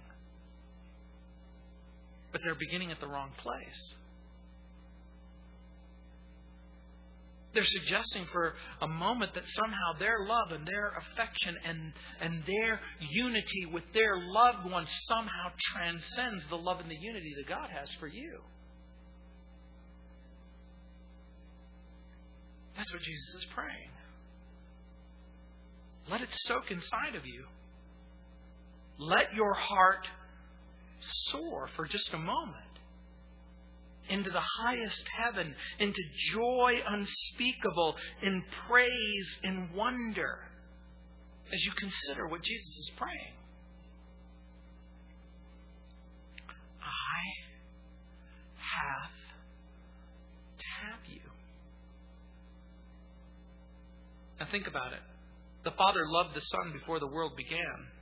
[2.34, 3.94] but they're beginning at the wrong place.
[7.54, 12.80] They're suggesting for a moment that somehow their love and their affection and, and their
[13.12, 17.90] unity with their loved ones somehow transcends the love and the unity that God has
[18.00, 18.40] for you.
[22.76, 23.92] That's what Jesus is praying.
[26.10, 27.46] Let it soak inside of you.
[28.98, 30.08] Let your heart
[31.32, 32.73] soar for just a moment
[34.10, 36.02] into the highest heaven, into
[36.34, 40.40] joy unspeakable, in praise, in wonder,
[41.54, 43.34] as you consider what Jesus is praying.
[46.82, 47.22] I
[48.58, 49.12] have
[50.60, 51.22] to have you.
[54.40, 55.00] Now think about it.
[55.64, 57.93] The Father loved the Son before the world began.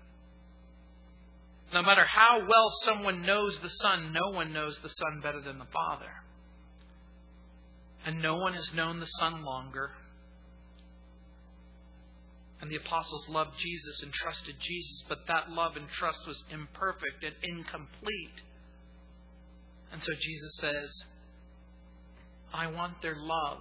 [1.74, 5.58] No matter how well someone knows the Son, no one knows the Son better than
[5.58, 6.12] the Father.
[8.06, 9.92] And no one has known the Son longer.
[12.60, 17.24] And the apostles loved Jesus and trusted Jesus, but that love and trust was imperfect
[17.24, 18.42] and incomplete.
[19.94, 20.90] And so Jesus says,
[22.54, 23.60] I want their love,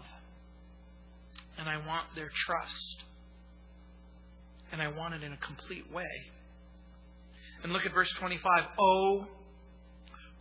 [1.58, 3.04] and I want their trust,
[4.72, 6.04] and I want it in a complete way.
[7.62, 8.64] And look at verse 25.
[8.78, 9.26] Oh,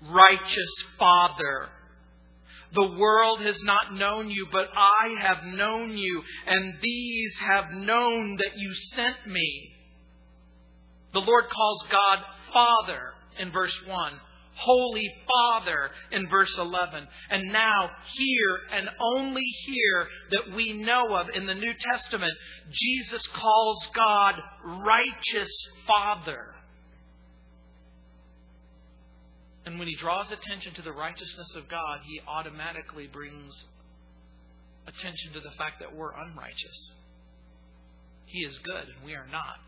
[0.09, 1.69] righteous Father,
[2.73, 8.37] the world has not known you, but I have known you, and these have known
[8.37, 9.71] that you sent me.
[11.13, 12.19] The Lord calls God
[12.53, 13.01] Father
[13.39, 14.13] in verse 1,
[14.55, 17.07] Holy Father in verse 11.
[17.31, 22.33] And now, here and only here that we know of in the New Testament,
[22.71, 24.35] Jesus calls God
[24.85, 25.49] righteous
[25.87, 26.53] Father.
[29.69, 33.53] And when he draws attention to the righteousness of God, he automatically brings
[34.87, 36.91] attention to the fact that we're unrighteous.
[38.25, 39.61] He is good and we are not.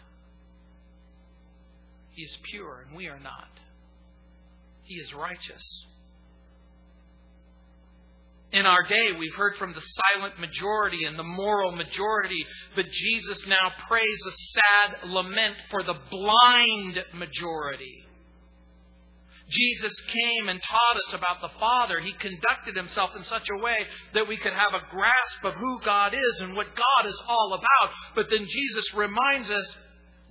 [2.14, 3.52] He is pure and we are not.
[4.86, 5.86] He is righteous.
[8.54, 9.84] In our day, we've heard from the
[10.16, 12.44] silent majority and the moral majority,
[12.76, 18.08] but Jesus now prays a sad lament for the blind majority.
[19.52, 22.00] Jesus came and taught us about the Father.
[22.00, 23.78] He conducted himself in such a way
[24.14, 27.54] that we could have a grasp of who God is and what God is all
[27.54, 27.94] about.
[28.16, 29.78] But then Jesus reminds us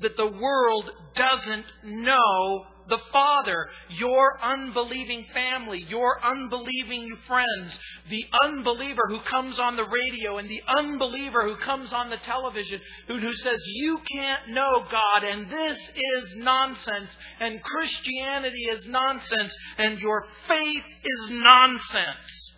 [0.01, 9.03] that the world doesn't know the Father, your unbelieving family, your unbelieving friends, the unbeliever
[9.09, 13.33] who comes on the radio and the unbeliever who comes on the television who, who
[13.35, 20.27] says, You can't know God and this is nonsense and Christianity is nonsense and your
[20.49, 22.53] faith is nonsense.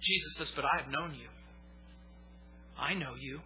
[0.00, 1.28] Jesus says, But I have known you.
[2.78, 3.40] I know you.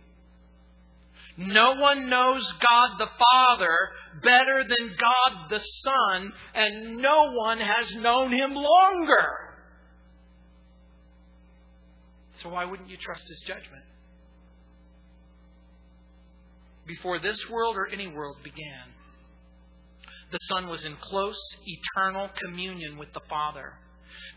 [1.37, 3.76] No one knows God the Father
[4.22, 9.46] better than God the Son, and no one has known Him longer.
[12.43, 13.84] So why wouldn't you trust His judgment?
[16.87, 18.95] Before this world or any world began,
[20.30, 23.74] the Son was in close, eternal communion with the Father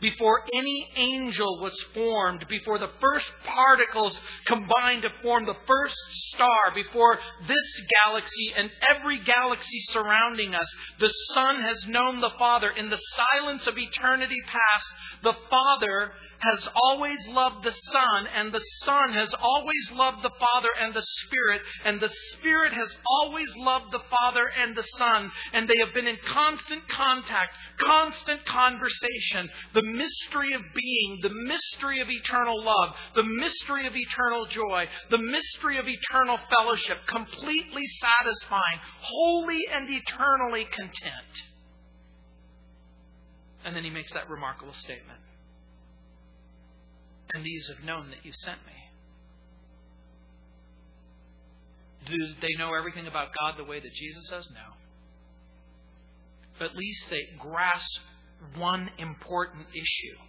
[0.01, 5.95] before any angel was formed, before the first particles combined to form the first
[6.33, 10.67] star, before this galaxy and every galaxy surrounding us,
[10.99, 12.69] the Son has known the Father.
[12.69, 14.85] In the silence of eternity past,
[15.23, 20.69] the Father has always loved the Son, and the Son has always loved the Father
[20.79, 25.67] and the Spirit, and the Spirit has always loved the Father and the Son, and
[25.67, 29.49] they have been in constant contact, constant conversation.
[29.73, 35.17] The mystery of being, the mystery of eternal love, the mystery of eternal joy, the
[35.17, 41.33] mystery of eternal fellowship, completely satisfying, wholly and eternally content.
[43.65, 45.19] And then he makes that remarkable statement
[47.34, 48.73] and these have known that you sent me.
[52.07, 54.47] Do they know everything about God the way that Jesus does?
[54.53, 54.73] No.
[56.57, 57.99] But at least they grasp
[58.57, 60.28] one important issue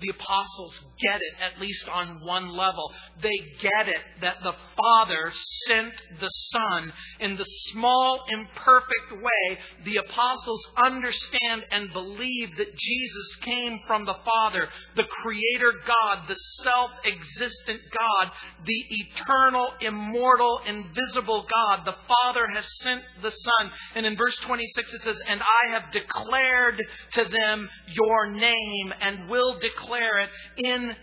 [0.00, 2.90] the apostles get it, at least on one level.
[3.22, 5.32] They get it that the Father
[5.66, 9.58] sent the Son in the small, imperfect way.
[9.86, 16.36] The apostles understand and believe that Jesus came from the Father, the Creator God, the
[16.62, 18.32] self existent God,
[18.66, 21.86] the eternal, immortal, invisible God.
[21.86, 23.70] The Father has sent the Son.
[23.94, 26.82] And in verse 26 it says, And I have declared
[27.12, 30.96] to them your name and will declare declare it in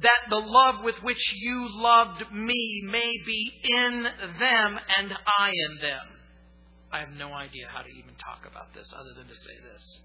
[0.00, 4.02] that the love with which you loved me may be in
[4.38, 6.06] them and I in them.
[6.90, 10.00] I have no idea how to even talk about this other than to say this.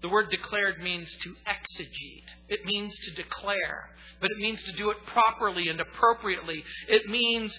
[0.00, 2.28] The word declared means to exegete.
[2.48, 3.90] It means to declare,
[4.20, 6.62] but it means to do it properly and appropriately.
[6.88, 7.58] It means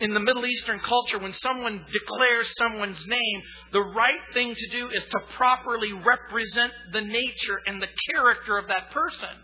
[0.00, 3.42] in the Middle Eastern culture, when someone declares someone's name,
[3.72, 8.68] the right thing to do is to properly represent the nature and the character of
[8.68, 9.36] that person.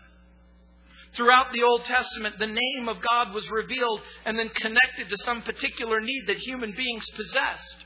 [1.15, 5.41] Throughout the Old Testament, the name of God was revealed and then connected to some
[5.43, 7.85] particular need that human beings possessed.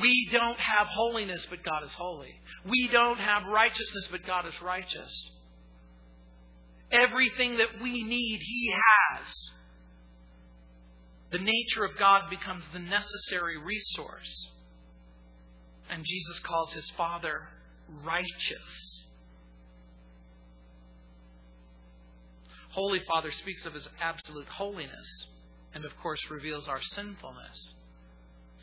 [0.00, 2.34] We don't have holiness, but God is holy.
[2.68, 5.30] We don't have righteousness, but God is righteous.
[6.92, 9.26] Everything that we need, He has.
[11.30, 14.48] The nature of God becomes the necessary resource.
[15.90, 17.48] And Jesus calls his Father
[18.04, 19.04] righteous.
[22.70, 25.26] Holy Father speaks of his absolute holiness
[25.74, 27.74] and, of course, reveals our sinfulness.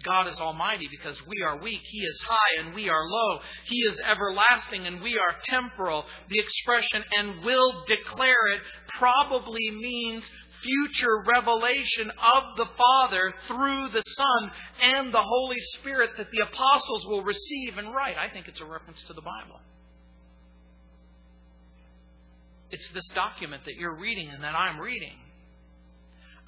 [0.03, 1.82] God is almighty because we are weak.
[1.89, 3.39] He is high and we are low.
[3.66, 6.05] He is everlasting and we are temporal.
[6.30, 8.61] The expression and will declare it
[8.99, 10.30] probably means
[10.66, 14.51] future revelation of the Father through the Son
[14.82, 18.18] and the Holy Spirit that the apostles will receive and write.
[18.18, 19.61] I think it's a reference to the Bible.
[22.72, 25.18] It's this document that you're reading and that I'm reading.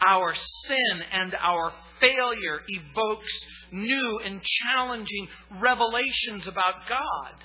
[0.05, 0.33] our
[0.65, 5.27] sin and our failure evokes new and challenging
[5.61, 7.43] revelations about God.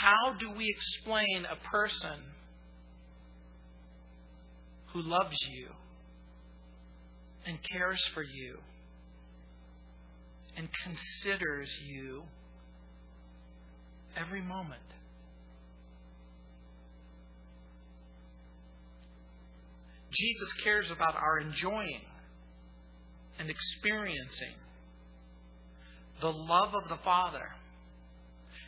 [0.00, 2.18] How do we explain a person
[4.92, 5.68] who loves you
[7.46, 8.58] and cares for you
[10.56, 12.22] and considers you
[14.16, 14.82] every moment?
[20.12, 22.02] Jesus cares about our enjoying
[23.38, 24.54] and experiencing
[26.20, 27.48] the love of the Father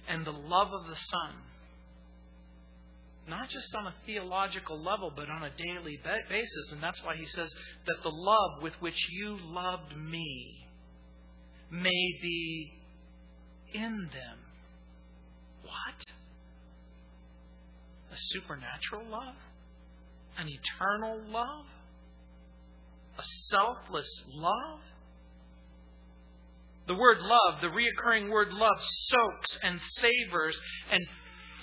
[0.09, 1.35] and the love of the Son.
[3.27, 5.99] Not just on a theological level, but on a daily
[6.29, 6.73] basis.
[6.73, 7.51] And that's why he says
[7.87, 10.69] that the love with which you loved me
[11.71, 12.73] may be
[13.73, 14.39] in them.
[15.63, 16.05] What?
[18.13, 19.37] A supernatural love?
[20.37, 21.65] An eternal love?
[23.19, 24.81] A selfless love?
[26.87, 28.77] The word love, the reoccurring word love,
[29.09, 30.61] soaks and savors
[30.93, 31.03] and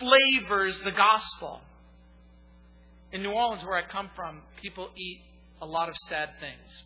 [0.01, 1.61] flavors the gospel.
[3.13, 5.21] In New Orleans, where I come from, people eat
[5.61, 6.83] a lot of sad things.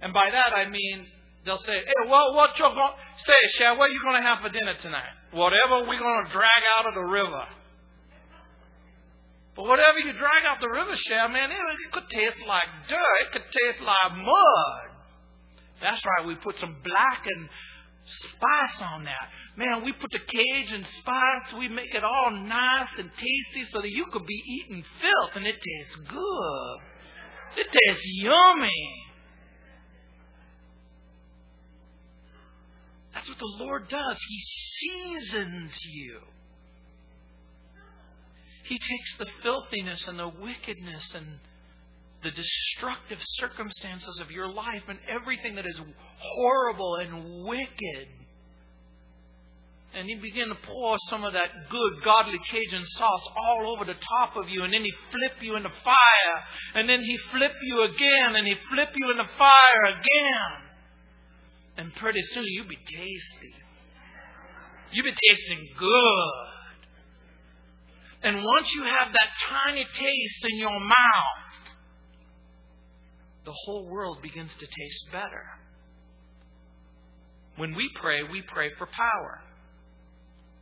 [0.00, 1.06] And by that I mean
[1.44, 2.94] they'll say, "Hey, well, what you going
[3.24, 3.78] say, Chef?
[3.78, 5.10] What are you going to have for dinner tonight?
[5.32, 7.46] Whatever we're going to drag out of the river."
[9.58, 11.58] But whatever you drag out the river, Chef, man, it,
[11.90, 13.18] could taste like dirt.
[13.26, 14.88] It could taste like mud.
[15.82, 17.48] That's right, we put some blackened
[18.30, 19.28] spice on that.
[19.56, 23.80] Man, we put the cage Cajun spice, we make it all nice and tasty so
[23.80, 26.78] that you could be eating filth and it tastes good.
[27.56, 29.04] It tastes yummy.
[33.14, 34.16] That's what the Lord does.
[34.28, 36.20] He seasons you.
[38.64, 41.38] He takes the filthiness and the wickedness and
[42.22, 45.80] the destructive circumstances of your life and everything that is
[46.18, 48.08] horrible and wicked.
[49.94, 53.98] And he begin to pour some of that good, godly Cajun sauce all over the
[53.98, 56.36] top of you, and then he flip you in the fire,
[56.74, 60.68] and then he flip you again, and he flip you in the fire again.
[61.78, 63.54] And pretty soon you'll be tasty.
[64.92, 66.48] You'll be tasting good.
[68.22, 71.47] And once you have that tiny taste in your mouth,
[73.44, 75.44] the whole world begins to taste better.
[77.56, 79.40] When we pray, we pray for power.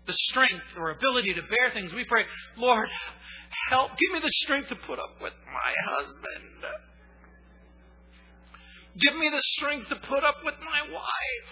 [0.06, 1.92] The strength or ability to bear things.
[1.92, 2.24] We pray,
[2.56, 2.88] Lord,
[3.70, 6.64] help, give me the strength to put up with my husband.
[8.98, 11.50] Give me the strength to put up with my wife.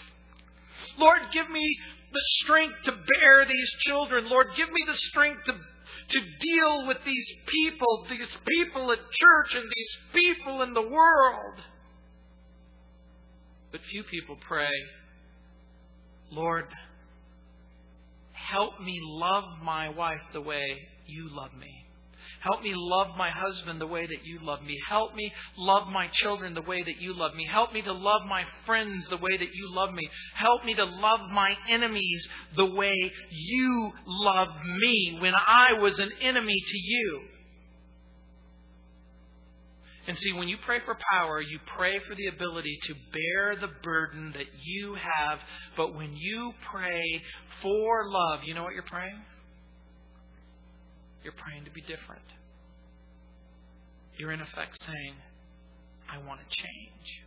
[0.98, 1.76] Lord, give me
[2.12, 4.30] the strength to bear these children.
[4.30, 5.54] Lord, give me the strength to
[6.08, 11.60] to deal with these people, these people at church and these people in the world.
[13.72, 14.70] But few people pray,
[16.30, 16.66] Lord,
[18.32, 21.83] help me love my wife the way you love me.
[22.44, 24.76] Help me love my husband the way that you love me.
[24.86, 27.46] Help me love my children the way that you love me.
[27.50, 30.06] Help me to love my friends the way that you love me.
[30.36, 32.92] Help me to love my enemies the way
[33.30, 37.20] you loved me when I was an enemy to you.
[40.06, 43.72] And see, when you pray for power, you pray for the ability to bear the
[43.82, 45.38] burden that you have.
[45.78, 47.22] But when you pray
[47.62, 49.18] for love, you know what you're praying?
[51.24, 52.22] You're praying to be different.
[54.18, 55.14] You're in effect saying,
[56.12, 57.23] I want to change.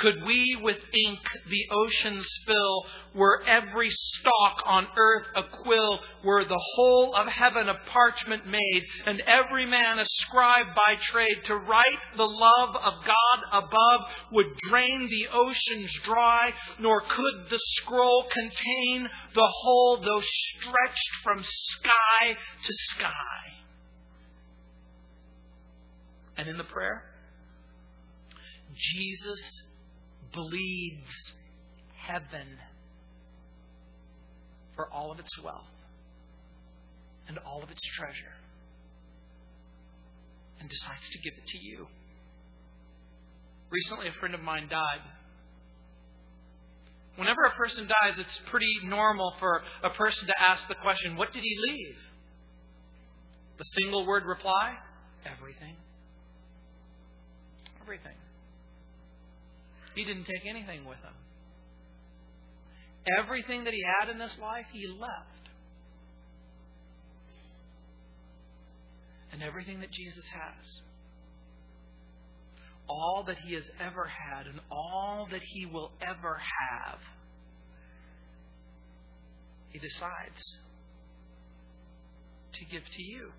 [0.00, 6.44] Could we with ink the oceans fill, were every stalk on earth a quill, were
[6.44, 11.56] the whole of heaven a parchment made, and every man a scribe by trade, to
[11.56, 11.84] write
[12.16, 14.00] the love of God above
[14.32, 21.42] would drain the oceans dry, nor could the scroll contain the whole, though stretched from
[21.42, 22.32] sky
[22.64, 23.60] to sky.
[26.38, 27.04] And in the prayer,
[28.74, 29.62] Jesus
[30.32, 31.32] bleeds
[32.06, 32.58] heaven
[34.74, 35.64] for all of its wealth
[37.28, 38.34] and all of its treasure
[40.60, 41.86] and decides to give it to you.
[43.70, 45.02] Recently, a friend of mine died.
[47.16, 51.32] Whenever a person dies, it's pretty normal for a person to ask the question, What
[51.32, 51.96] did he leave?
[53.58, 54.74] The single word reply
[55.26, 55.76] everything.
[57.82, 58.16] Everything.
[59.94, 61.14] He didn't take anything with him.
[63.18, 65.40] Everything that he had in this life, he left.
[69.32, 70.66] and everything that Jesus has,
[72.88, 76.98] all that he has ever had and all that he will ever have,
[79.70, 80.42] he decides
[82.52, 83.30] to give to you.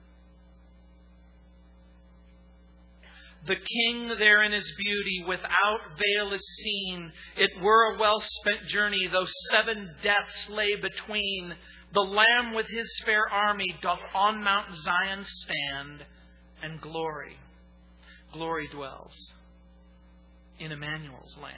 [3.47, 7.11] The king there in his beauty, without veil is seen.
[7.37, 11.55] It were a well spent journey, though seven deaths lay between.
[11.93, 16.05] The Lamb with his fair army doth on Mount Zion stand,
[16.61, 17.37] and glory,
[18.31, 19.13] glory dwells
[20.59, 21.57] in Emmanuel's land.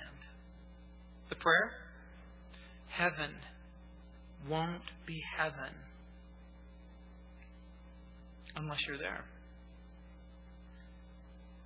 [1.29, 1.71] The prayer?
[2.87, 3.31] Heaven
[4.49, 5.73] won't be heaven
[8.55, 9.25] unless you're there.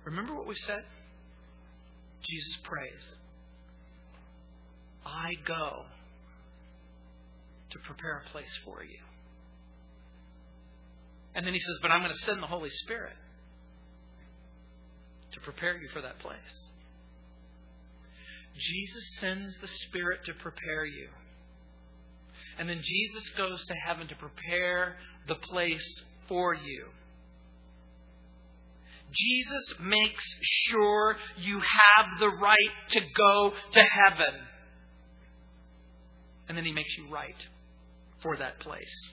[0.08, 0.84] Remember what we said?
[2.26, 3.16] Jesus prays.
[5.04, 5.84] I go
[7.70, 8.98] to prepare a place for you.
[11.34, 13.16] And then he says, But I'm going to send the Holy Spirit
[15.32, 16.38] to prepare you for that place.
[18.56, 21.08] Jesus sends the Spirit to prepare you.
[22.58, 24.96] And then Jesus goes to heaven to prepare
[25.28, 26.86] the place for you.
[29.12, 30.24] Jesus makes
[30.68, 32.56] sure you have the right
[32.90, 34.34] to go to heaven.
[36.48, 37.36] And then he makes you right
[38.22, 39.10] for that place.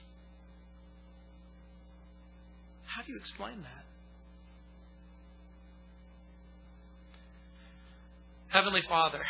[2.86, 3.84] How do you explain that?
[8.48, 9.22] Heavenly Father,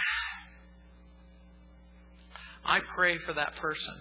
[2.65, 3.95] I pray for that person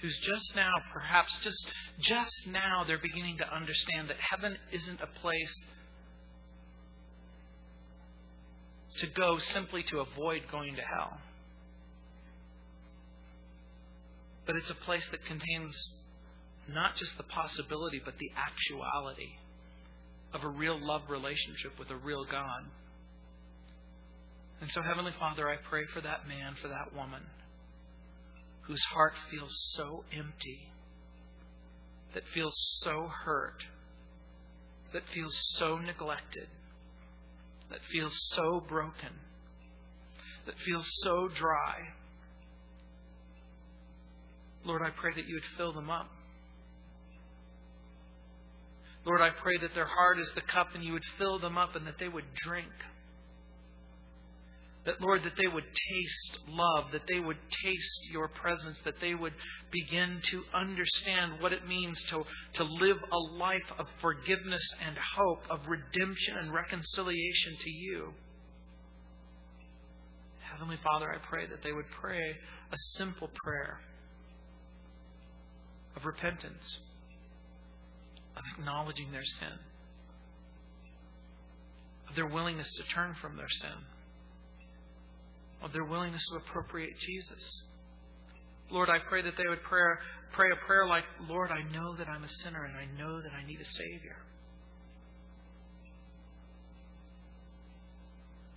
[0.00, 1.66] who's just now, perhaps just
[2.00, 5.64] just now, they're beginning to understand that heaven isn't a place
[8.98, 11.18] to go simply to avoid going to hell.
[14.46, 15.74] But it's a place that contains
[16.68, 19.32] not just the possibility, but the actuality
[20.32, 22.64] of a real love relationship with a real God.
[24.60, 27.22] And so, Heavenly Father, I pray for that man, for that woman
[28.66, 30.68] whose heart feels so empty,
[32.14, 33.64] that feels so hurt,
[34.92, 36.48] that feels so neglected,
[37.70, 39.10] that feels so broken,
[40.46, 41.74] that feels so dry.
[44.64, 46.08] Lord, I pray that you would fill them up.
[49.04, 51.76] Lord, I pray that their heart is the cup and you would fill them up
[51.76, 52.72] and that they would drink.
[54.86, 59.16] That, Lord, that they would taste love, that they would taste your presence, that they
[59.16, 59.32] would
[59.72, 62.22] begin to understand what it means to,
[62.54, 68.12] to live a life of forgiveness and hope, of redemption and reconciliation to you.
[70.52, 72.22] Heavenly Father, I pray that they would pray
[72.72, 73.80] a simple prayer
[75.96, 76.78] of repentance,
[78.36, 79.58] of acknowledging their sin,
[82.08, 83.72] of their willingness to turn from their sin
[85.62, 87.62] of their willingness to appropriate Jesus.
[88.70, 89.80] Lord, I pray that they would pray,
[90.32, 93.32] pray a prayer like, Lord, I know that I'm a sinner and I know that
[93.32, 94.16] I need a Savior.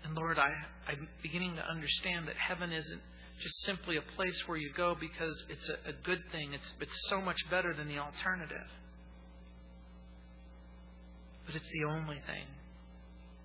[0.03, 0.49] And Lord, I,
[0.87, 3.01] I'm beginning to understand that heaven isn't
[3.41, 6.53] just simply a place where you go because it's a, a good thing.
[6.53, 8.67] It's, it's so much better than the alternative.
[11.45, 12.45] But it's the only thing.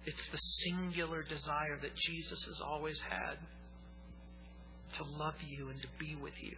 [0.07, 3.39] It's the singular desire that Jesus has always had
[4.99, 6.57] to love you and to be with you.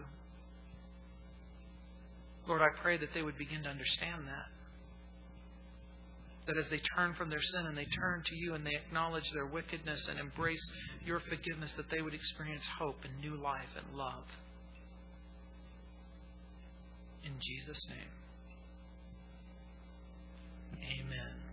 [2.48, 4.48] Lord, I pray that they would begin to understand that.
[6.46, 9.28] That as they turn from their sin and they turn to you and they acknowledge
[9.32, 10.64] their wickedness and embrace
[11.04, 14.24] your forgiveness, that they would experience hope and new life and love.
[17.24, 18.12] In Jesus' name.
[21.00, 21.45] Amen.